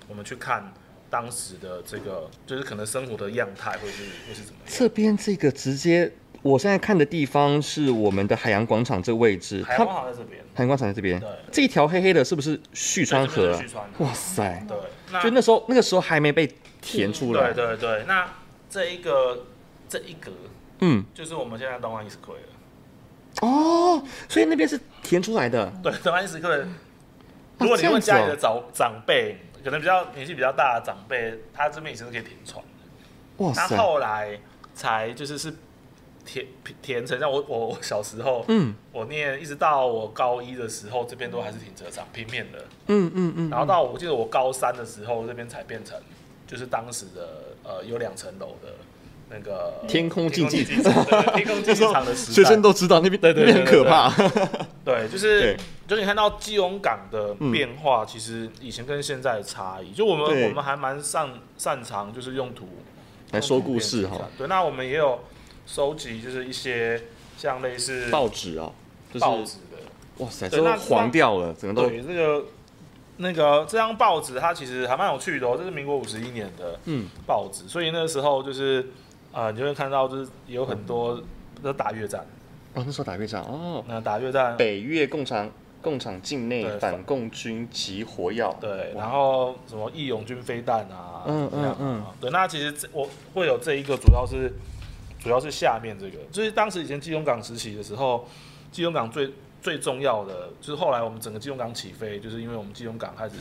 [0.09, 0.73] 我们去看
[1.11, 4.67] 当时的这个就是可能生活的样态，或是或是怎么样。
[4.67, 6.11] 这边这个直接，
[6.43, 9.63] 我现在看的地方是我们的海洋广场这个位置。
[9.63, 10.43] 海洋广场在这边。
[10.55, 11.21] 海洋广场在这边。
[11.21, 11.29] 对。
[11.53, 13.55] 这一条黑黑的，是不是旭川河？
[13.55, 14.05] 旭川河。
[14.05, 14.67] 哇塞。
[14.67, 15.23] 对。
[15.23, 16.51] 就那时候那个时候还没被
[16.81, 17.53] 填出来。
[17.53, 18.05] 对对对。
[18.07, 18.29] 那
[18.69, 19.47] 这一个
[19.89, 20.31] 这一格，
[20.81, 23.49] 嗯，就是我们现在东岸 East Quay 了。
[23.49, 25.73] 哦，所以那边是填出来的。
[25.83, 26.65] 对，东岸 East Quay。
[27.59, 33.45] 如果你问家里的长长辈，可能比较年纪比较大的长辈，他这边以前是可以停船的。
[33.45, 33.67] 哇塞！
[33.71, 34.41] 那后来
[34.75, 35.53] 才就是是
[36.25, 36.47] 填
[36.83, 42.59] 填成像我我小时候，嗯，我念一直到我高一的时候，这边都还是停车场，平面的。
[42.87, 43.51] 嗯嗯嗯。
[43.51, 45.97] 然后到我记得我高三的时候，这边才变成
[46.47, 48.73] 就是当时的呃有两层楼的。
[49.33, 50.93] 那个天空竞技场
[51.37, 54.13] 天空竞技场的时学生都知道那边对对很可怕。
[54.85, 55.57] 对，就是
[55.87, 62.67] 就是你看到基隆港的变化，其实以前跟现在的差异，就我们我们还蛮擅擅长就是用图
[63.31, 64.29] 来说故事哈。
[64.37, 65.21] 对，那我们也有
[65.71, 67.01] 收集，就是一些
[67.37, 68.73] 像类似报纸啊，
[69.21, 70.25] 报纸的。
[70.25, 71.89] 哇塞，这都黄掉了，整个都。
[71.89, 72.47] 对，这个
[73.19, 78.87] 那个这张报纸它其实还蛮有趣的哦，这是民国五十一年的嗯报纸，所以那个时候就是。
[79.33, 81.23] 啊，你就会看到，就是有很多
[81.63, 82.27] 都打越战。
[82.75, 83.85] 哦，那时候打越战哦。
[83.87, 85.49] 那打越战，北越共产
[85.81, 88.53] 共产境内反共军集火药。
[88.61, 94.53] 对，然后什么义勇军飞弹啊，嗯嗯嗯，对，那其实我会有这一个，主要是
[95.21, 98.27] 主要是下面这个，就是当时以前基隆港时期的时候，
[98.73, 103.37] 基隆港最最重要的，就是后来我们整个基隆港起飞，就是因为我们基隆港开始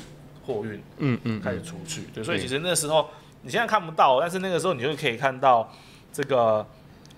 [0.45, 3.07] 货运，嗯嗯，开始出去，对，所以其实那时候。
[3.41, 5.71] 你现在看不到，但是那个时候你就可以看到
[6.11, 6.67] 这个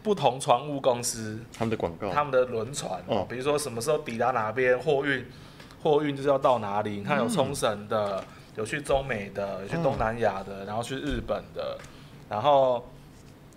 [0.04, 5.26] 不同船务公司他们的广告，他们的轮船哦，比如说什么时候抵达哪边货运，
[5.82, 6.92] 货运就是要到哪里。
[6.92, 8.24] 你看有冲绳的，
[8.56, 11.76] 有去中美的，有去东南亚的，然后去日本的，
[12.30, 12.88] 然后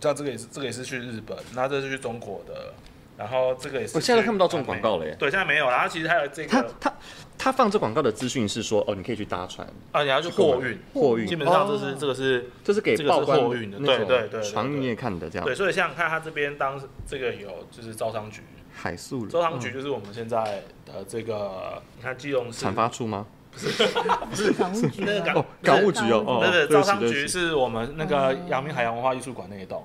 [0.01, 2.73] 像这个也是这个也是去日本，那这是去中国的。
[3.17, 5.15] 然后这个也是，我现在看不到这种广告了耶。
[5.17, 5.71] 对，现在没有。
[5.71, 6.97] 然后其实还有这个，他他
[7.39, 11.25] 他放这广告的资讯是说，哦，你可以去搭船啊，你要去货运，货运。
[11.25, 15.47] 基本上这是这个是这是给报关货运的，对对对，船运业看的这样。
[15.47, 16.77] 对，所以像看他这边当
[17.07, 18.41] 这个有就是招商局，
[18.75, 23.29] 海速，招商局就是我们现在的这个，你看基隆是产发处吗？
[23.55, 29.85] 不是，港务局，那个港港务局哦，对对，招商局是我们那个阳明海洋文化艺术馆那一栋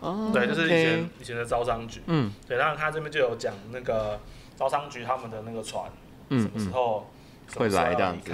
[0.00, 4.18] 哦，对，就是以前以前的招商局，嗯，对，然后他这边就有讲那个
[4.56, 5.84] 招商局他们的那个船，
[6.30, 7.08] 嗯，什么时候
[7.54, 8.32] 会来这样子，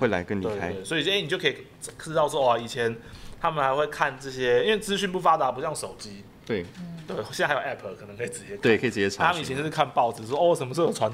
[0.00, 1.56] 会来跟你开，所以哎，你就可以
[1.98, 2.94] 知道说，哇，以前
[3.40, 6.66] 他们还会看这些，因为资讯不发达，不像手机，对，
[7.06, 11.10] 对，现在还有 app 可能可以直接，对，可以直接查，他们以前就是看报纸说，哦，什么时候有船。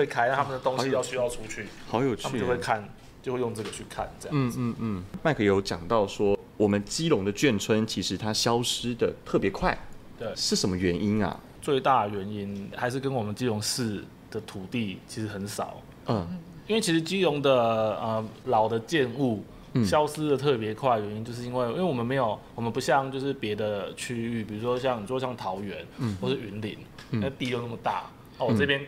[0.00, 2.82] 会开，他们的东西要需要出去，好有趣，他们就会看，
[3.22, 4.58] 就会用这个去看，这样子。
[4.58, 5.04] 嗯嗯嗯。
[5.22, 9.76] 麦克有讲到说，我们基隆的眷村其实它消失的特别快，
[10.18, 11.38] 对，是什么原因啊？
[11.60, 16.26] 最大的原因还是跟我们基隆市的土地其实很少，嗯，
[16.66, 19.44] 因为其实基隆的呃老的建物
[19.84, 26.78] 消失的特别快，原因就是因为因为我们没有，我们不像就是别的区域，比如说像你说像桃园，嗯，或是云林，
[27.10, 28.04] 那地又那么大，
[28.38, 28.80] 哦，我这边。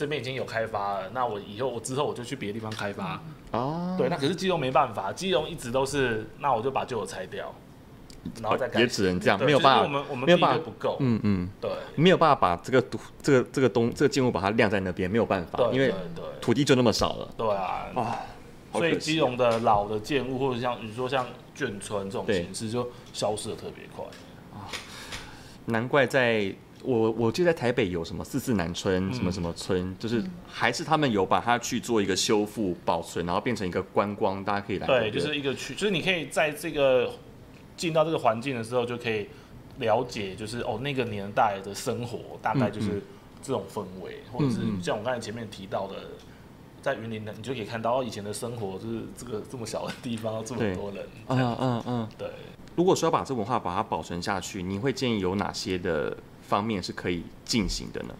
[0.00, 3.20] 这边已经有开发了，那我以后我之后我就去别的地方开发。
[3.50, 7.54] 哦，对，那可是基隆没办法，基隆一直都是，那我就把旧的拆掉，
[8.40, 8.80] 然后再改。
[8.80, 10.96] 也只能这样，没有办法，我们我们没有办法不够。
[11.00, 15.92] 嗯嗯，对，没有办法把这个土这个这个东这个建物把它晾在那边，没有办法，因为
[16.40, 17.28] 土地就那么少了。
[17.36, 18.16] 对啊，啊，
[18.72, 24.06] 所以基隆的老的建物或者像你说像眷村这种形式就消失的特别快
[24.54, 24.64] 啊，
[25.66, 26.54] 难怪在。
[26.82, 34.86] 我我记得在台北有什么四四南村，什么什么村，嗯、就是还是他们有把它去做一个修复保存，然后变成一个观光，大家可以来。
[34.86, 37.12] 对，就是一个区，就是你可以在这个
[37.76, 39.28] 进到这个环境的时候，就可以
[39.78, 43.02] 了解，就是哦那个年代的生活大概就是
[43.42, 45.96] 这种氛围，嗯嗯、或者是像我刚才前面提到的，
[46.80, 51.06] 在云林的，你就可以看到以前的生活，就是这个这么小的地方，这么多人。
[51.28, 52.30] 嗯嗯嗯，对。
[52.76, 56.16] 如果说要把这文化把它保存下去，你会建议有哪些的？
[56.50, 58.14] 方面是可以进行的呢？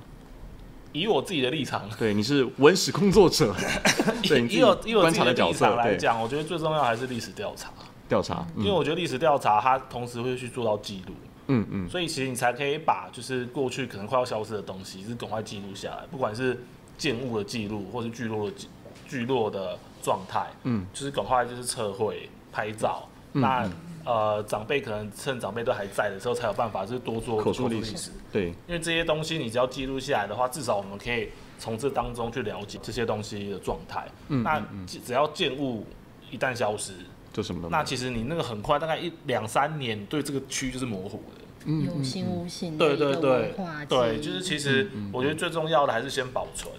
[0.92, 3.54] 以我自己的立场，对，你是文史工作者，
[4.22, 7.70] 对，以我以我观察的立场来讲，我觉得最重要还是历史调查。
[8.08, 11.14] 调查，因为我觉得历史调查它同时会去做到记录，
[11.48, 16.64] 嗯嗯，所以其实你才可以把就是过去可能快要消失的东西，是赶快记录下来，不管是
[16.98, 18.56] 建物的记录，或是聚落的
[19.08, 23.70] 聚落的状态，嗯，就是赶快就是测绘拍照，嗯、那
[24.04, 35.86] 呃长辈可能趁长辈都还在的时候，才有办法就是多做口述历史，对，因为这些东西你只要记录下来的话，至少我们可以从这当中去了解这些东西的状态，嗯，那只要建物
[36.30, 36.92] 一旦消失。
[37.32, 37.68] 就什么？
[37.70, 42.96] 那其实你那个很快，大概一两三年，对这个区就是模糊的，嗯，有形无形的。
[42.96, 43.54] 对对对，
[43.88, 46.74] 对，就是其实我觉得最重要的还是先保存，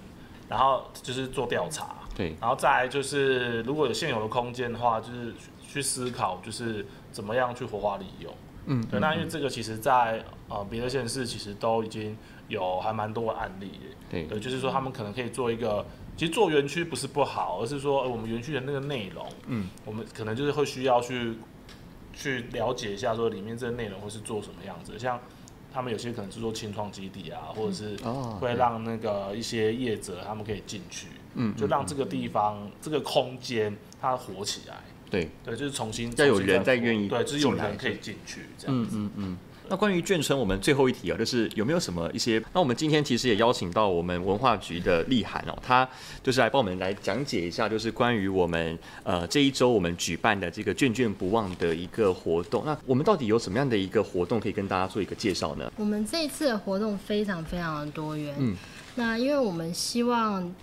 [0.49, 5.33] 然后就是做调查，对，然后再来就是如果有现有的空间的话，就是
[5.65, 8.33] 去思考就是怎么样去活化利用，
[8.65, 8.99] 嗯，对。
[8.99, 13.71] 那因为这个其实在呃别的县市其实都已经有还蛮多的案例，
[14.09, 15.85] 对，对，就是说他们可能可以做一个。
[16.17, 21.35] 其实做园区不是不好，而是说我们园区的那个内容，嗯，我们可能就是会需要去
[22.13, 24.99] 去了解一下，说里面这个内容会是做什么样子。
[24.99, 25.19] 像
[25.73, 27.95] 他们有些可能是做清创基地啊，或者是
[28.39, 34.83] 会让那个一些业者他们可以进去，嗯，就让这个地方这个空间它活起来。
[35.11, 38.95] 对对，就是重新要有人在愿意，对，就是有人可以进去这样子。
[38.95, 39.37] 嗯嗯嗯。
[39.69, 42.43] 那关于眷村，我们最后一题啊，就是有没有什么一些？
[42.53, 45.87] 那我们今天其实也邀请到我们文化局的立涵哦，他
[46.21, 52.63] 就是来帮我们来讲解一下，就是关于我们呃这一周我们举办的这个眷眷不忘的一个活动。
[52.65, 55.71] 那我们到底有什么样的一个活动可以跟大家做一个介绍呢？
[55.77, 58.35] 我们这一次的活动非常非常的多元。
[58.39, 58.57] 嗯，
[58.95, 60.53] 那因为我们希望。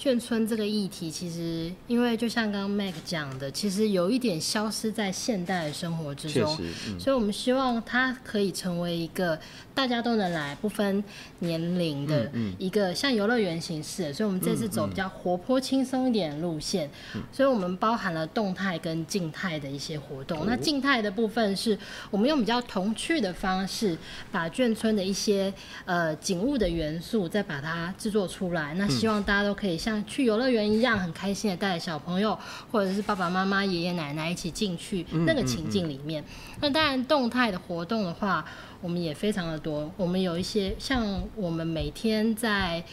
[0.00, 6.58] 眷村这个议题，其实因为就像刚刚 Mac 讲的，其实有一点消失在现代的生活之中，
[6.88, 9.38] 嗯、所以我们希望它可以成为一个
[9.74, 11.04] 大家都能来，不分
[11.40, 14.10] 年龄的一个像游乐园形式。
[14.14, 16.90] 所以，我们这次走比较活泼、轻松一点的路线，
[17.30, 20.46] 所以我们包含了动态跟静态的一些活动。
[20.46, 21.78] 那静态的部分是
[22.10, 23.98] 我们用比较童趣的方式，
[24.32, 25.52] 把眷村的一些
[25.84, 28.72] 呃景物的元素再把它制作出来。
[28.74, 32.38] 那希望大家都可以像像去游乐园一样很开心的带着小朋友，
[32.70, 36.24] 或者是爸爸妈妈、爷爷奶奶一起进去那个情境里面。
[36.60, 38.44] 那当然动态的活动的话，
[38.80, 39.92] 我们也非常的多。
[39.96, 42.84] 我们有一些像我们每天在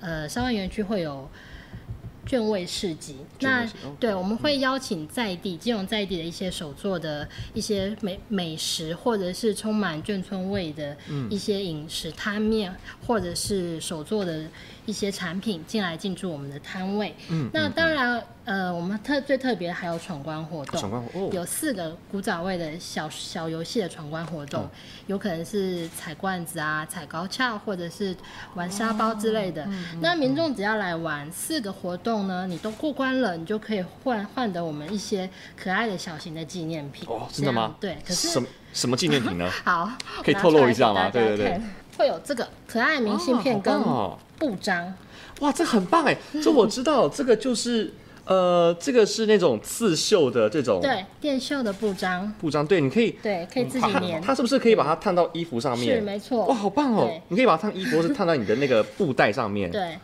[0.00, 1.28] 呃沙湾园区会有。
[2.26, 3.66] 眷味市集，那
[4.00, 10.96] 对，我们会邀请在地、金融在地的一些手作的一些美美食，或者是充满眷村味的
[11.28, 12.74] 一些饮食摊面，
[13.06, 14.44] 或者是手作的
[14.86, 17.14] 一些产品进来进驻我们的摊位。
[17.28, 18.22] 嗯，那当然。
[18.44, 24.68] 呃，我们特最特别还有闯关活动，闯关活动，有四个古早味的小小游戏的闯关活动，
[25.06, 28.14] 有可能是踩罐子啊、踩高跷，或者是
[28.54, 29.66] 玩沙包之类的。
[30.02, 37.06] 那民众只要来玩四个活动呢，你都过关了，你就可以换换得我们一些可爱的小型的纪念品。
[37.08, 37.74] 哦，真的吗？
[37.78, 39.50] 对，可是什么什么纪念品呢？
[39.64, 39.90] 好，
[40.22, 41.10] 可以透露一下吗？
[41.10, 41.60] 对对对，
[41.98, 43.82] 会有这个可爱明信片跟
[44.38, 44.94] 布章。
[45.40, 46.16] 哇，这很棒哎！
[46.42, 47.92] 这我知道，这个就是。
[48.26, 54.18] 呃，这个是那种刺绣的这种，对，电绣的布章，布章，对，你可以，对，可以自己粘。
[54.22, 55.96] 它是不是可以把它烫到衣服上面？
[55.96, 56.46] 是，没错。
[56.46, 57.20] 哇，好棒哦！
[57.28, 59.70] 你可以把它烫衣服，是烫到你的那个布袋上面。
[59.70, 59.98] 对。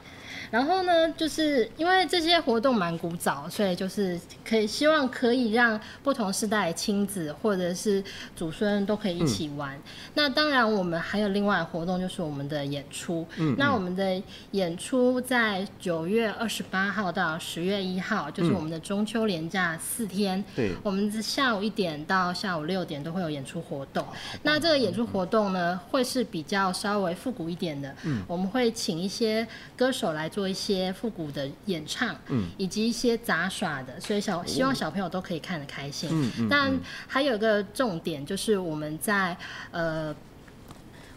[0.50, 8.02] 然后呢，就是因为这些活动蛮古早，所以就是可以希望可以让不同世代的亲子或者是
[8.34, 9.76] 祖孙都可以一起玩。
[9.76, 9.82] 嗯、
[10.14, 13.24] 那当然，我们还有另外活动，就是我们的演出。
[13.36, 20.42] 嗯，那我们的演出在九月二十八号到十月一号，就是我们的中秋连假四天。
[20.56, 24.04] 对、嗯，我们下午一点到下午六点都会有演出活动。
[24.42, 27.94] 那这个演出活动呢，会是比较稍微复古一点的。
[28.02, 30.39] 嗯，我们会请一些歌手来做。
[30.40, 36.08] 做一些复古的演唱，嗯，以及一些杂耍的，所以小希望小朋友都可以看得开心。
[36.10, 36.48] 嗯嗯。
[36.48, 36.72] 但
[37.06, 39.36] 还有一个重点就是我们在
[39.70, 40.16] 呃，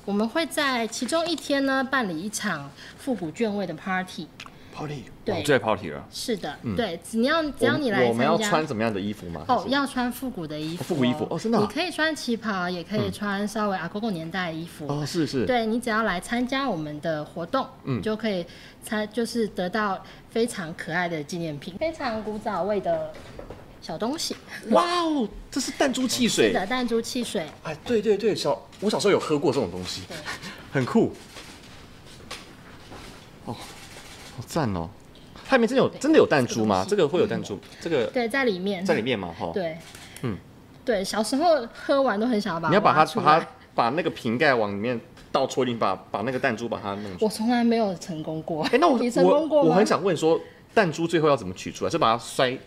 [0.04, 4.28] 我们会在其中一天呢办理一场复古卷位的 party。
[4.74, 6.04] Party，对，最爱 party 了。
[6.12, 9.46] 是的，对，只要只要你来参加，我们要穿怎么样的衣服吗？
[9.48, 10.84] 哦，要穿复古的衣服。
[10.84, 11.60] 复古衣服哦，真的。
[11.60, 14.88] 你可以穿旗袍，也可以穿稍微阿公公年代的衣服。
[14.88, 15.46] 哦，是是。
[15.46, 18.44] 对，你只要来参加我们的活动，嗯，就可以
[18.84, 23.14] 参，就是得到非常可爱的纪念品，非常古早味的
[23.80, 24.36] 小东西。
[24.72, 26.48] 哇哦，这是弹珠汽水。
[26.48, 27.46] 是的，弹珠汽水。
[27.62, 30.02] 哎，对对对，小我小时候有喝过这种东西，
[30.74, 31.14] 很酷。
[33.46, 33.56] 哦。
[34.36, 34.90] 好赞哦！
[35.48, 36.86] 它里面真的有真的有弹珠吗？
[36.88, 37.60] 这个会有弹珠？
[37.82, 39.52] 这个对，在里面，在里面嘛，哈。
[39.54, 39.78] 对，
[40.22, 40.38] 嗯，
[40.86, 42.70] 对，小时候喝完都很想要把。
[42.70, 45.00] 你要把它把它把那个瓶盖往里面
[45.32, 47.18] 倒戳进把把那个弹珠把它弄出来？
[47.20, 48.64] 我从来没有成功过。
[48.64, 49.62] 哎、欸，那我 你成功过？
[49.62, 50.40] 我，我很想问说，
[50.74, 51.92] 弹珠最后要怎么取出来？
[51.92, 52.58] 是把它摔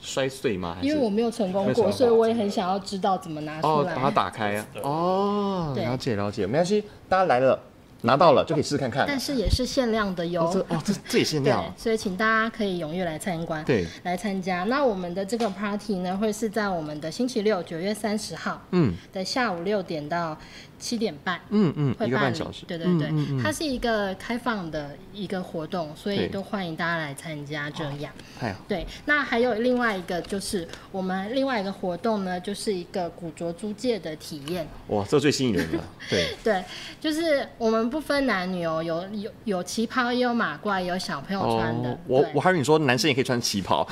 [0.00, 0.78] 摔碎吗？
[0.80, 3.92] 因为我没有成功过，所以我也很想要知道怎么拿出来。
[3.92, 4.66] 哦，把它打开啊！
[4.82, 7.60] 哦，了解了解，没关系，大家来了。
[8.02, 10.44] 拿到了就可以试试看看，但是也是限量的哟。
[10.44, 14.64] 哦，这哦这这也限量， 所以请大家可以踊跃来参观，对，来参加。
[14.64, 20.36] 那我们的这个 party 呢，会是在我们的星期六九月三十号，嗯，的下午六点到。
[20.82, 27.70] 七点半，嗯嗯，一个半小时，对对对，嗯嗯嗯，它是一个开放的一个活动，所以都欢迎大家来参加。
[27.70, 28.84] 这样，哦，对。
[29.04, 34.66] 那还有另外一个就是我们另外一个活动呢，就是一个古着租借的体验。
[34.88, 36.64] 哇，这最吸引人了， 对对，
[37.00, 41.90] 就是我们不分男女哦，有有有旗袍，也有马褂，也有小朋友穿的。
[41.90, 43.86] 哦，我我还以为你说男生也可以穿旗袍。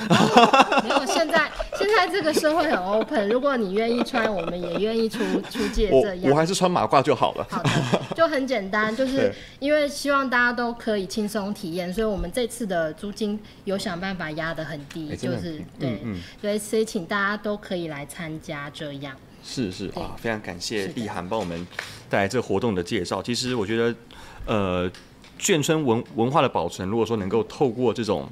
[0.83, 6.23] 没有，现在现在这个社会很 open，如果你愿意穿，我们也愿意出出借这样。
[6.25, 6.80] 我，我还是穿马。
[6.85, 7.47] 挂就好了。
[7.49, 7.69] 好的，
[8.15, 19.15] 就很简单，就是因为希望大家都可以轻松体验，所以我们这次的租金有想办法压得很低，欸、就是对，嗯，对、嗯，所以请大家都可以来参加这样。
[19.43, 21.67] 是是啊，非常感谢立涵帮我们
[22.09, 23.21] 带来这个活动的介绍。
[23.23, 23.95] 其实我觉得，
[24.45, 24.91] 呃，
[25.39, 28.29] 眷村文文化的保存，如果说能够透过这种。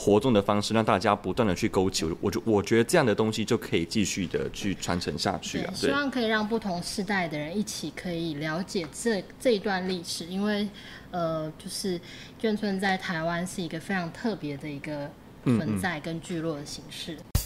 [0.00, 5.74] 活动的方式让大家不断的去勾起，我就我觉得这样的东西就可以继续的去传承下去啊。
[5.74, 10.68] 希望可以让不同世代的人一起可以了解这这一段历史，因为
[11.10, 12.00] 呃，就是
[12.40, 15.10] 眷村在台湾是一个非常特别的一个
[15.44, 17.14] 存在跟聚落的形式。
[17.14, 17.37] 嗯嗯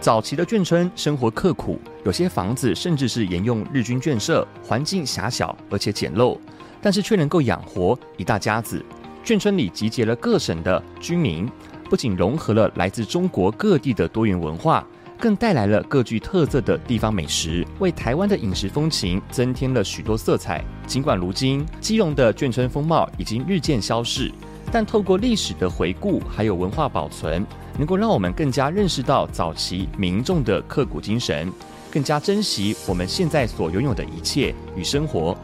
[0.00, 6.38] 早期的眷村生活刻苦，有些房子甚至是沿用日军眷舍，环境狭小而且简陋，
[6.80, 8.82] 但是却能够养活一大家子。
[9.22, 11.46] 眷村里集结了各省的居民，
[11.90, 14.86] 不仅融合了来自中国各地的多元文化，
[15.18, 20.64] 更带来了各具特色的地方美食，为台湾的饮食风情增添了许多色彩。
[20.86, 24.32] 尽管如今基隆的眷村风貌已经日渐消逝，
[24.72, 27.46] 但透过历史的回顾，还有文化保存。
[27.78, 31.52] 能够让我们更加认识到早期民众的刻苦精神，
[31.90, 35.36] 更加珍惜我们现在所拥有的一切与生活。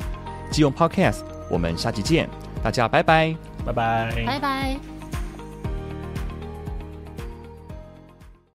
[0.50, 1.20] 即用 Podcast，
[1.50, 2.28] 我们下期见，
[2.62, 4.95] 大家拜拜，拜拜，拜拜。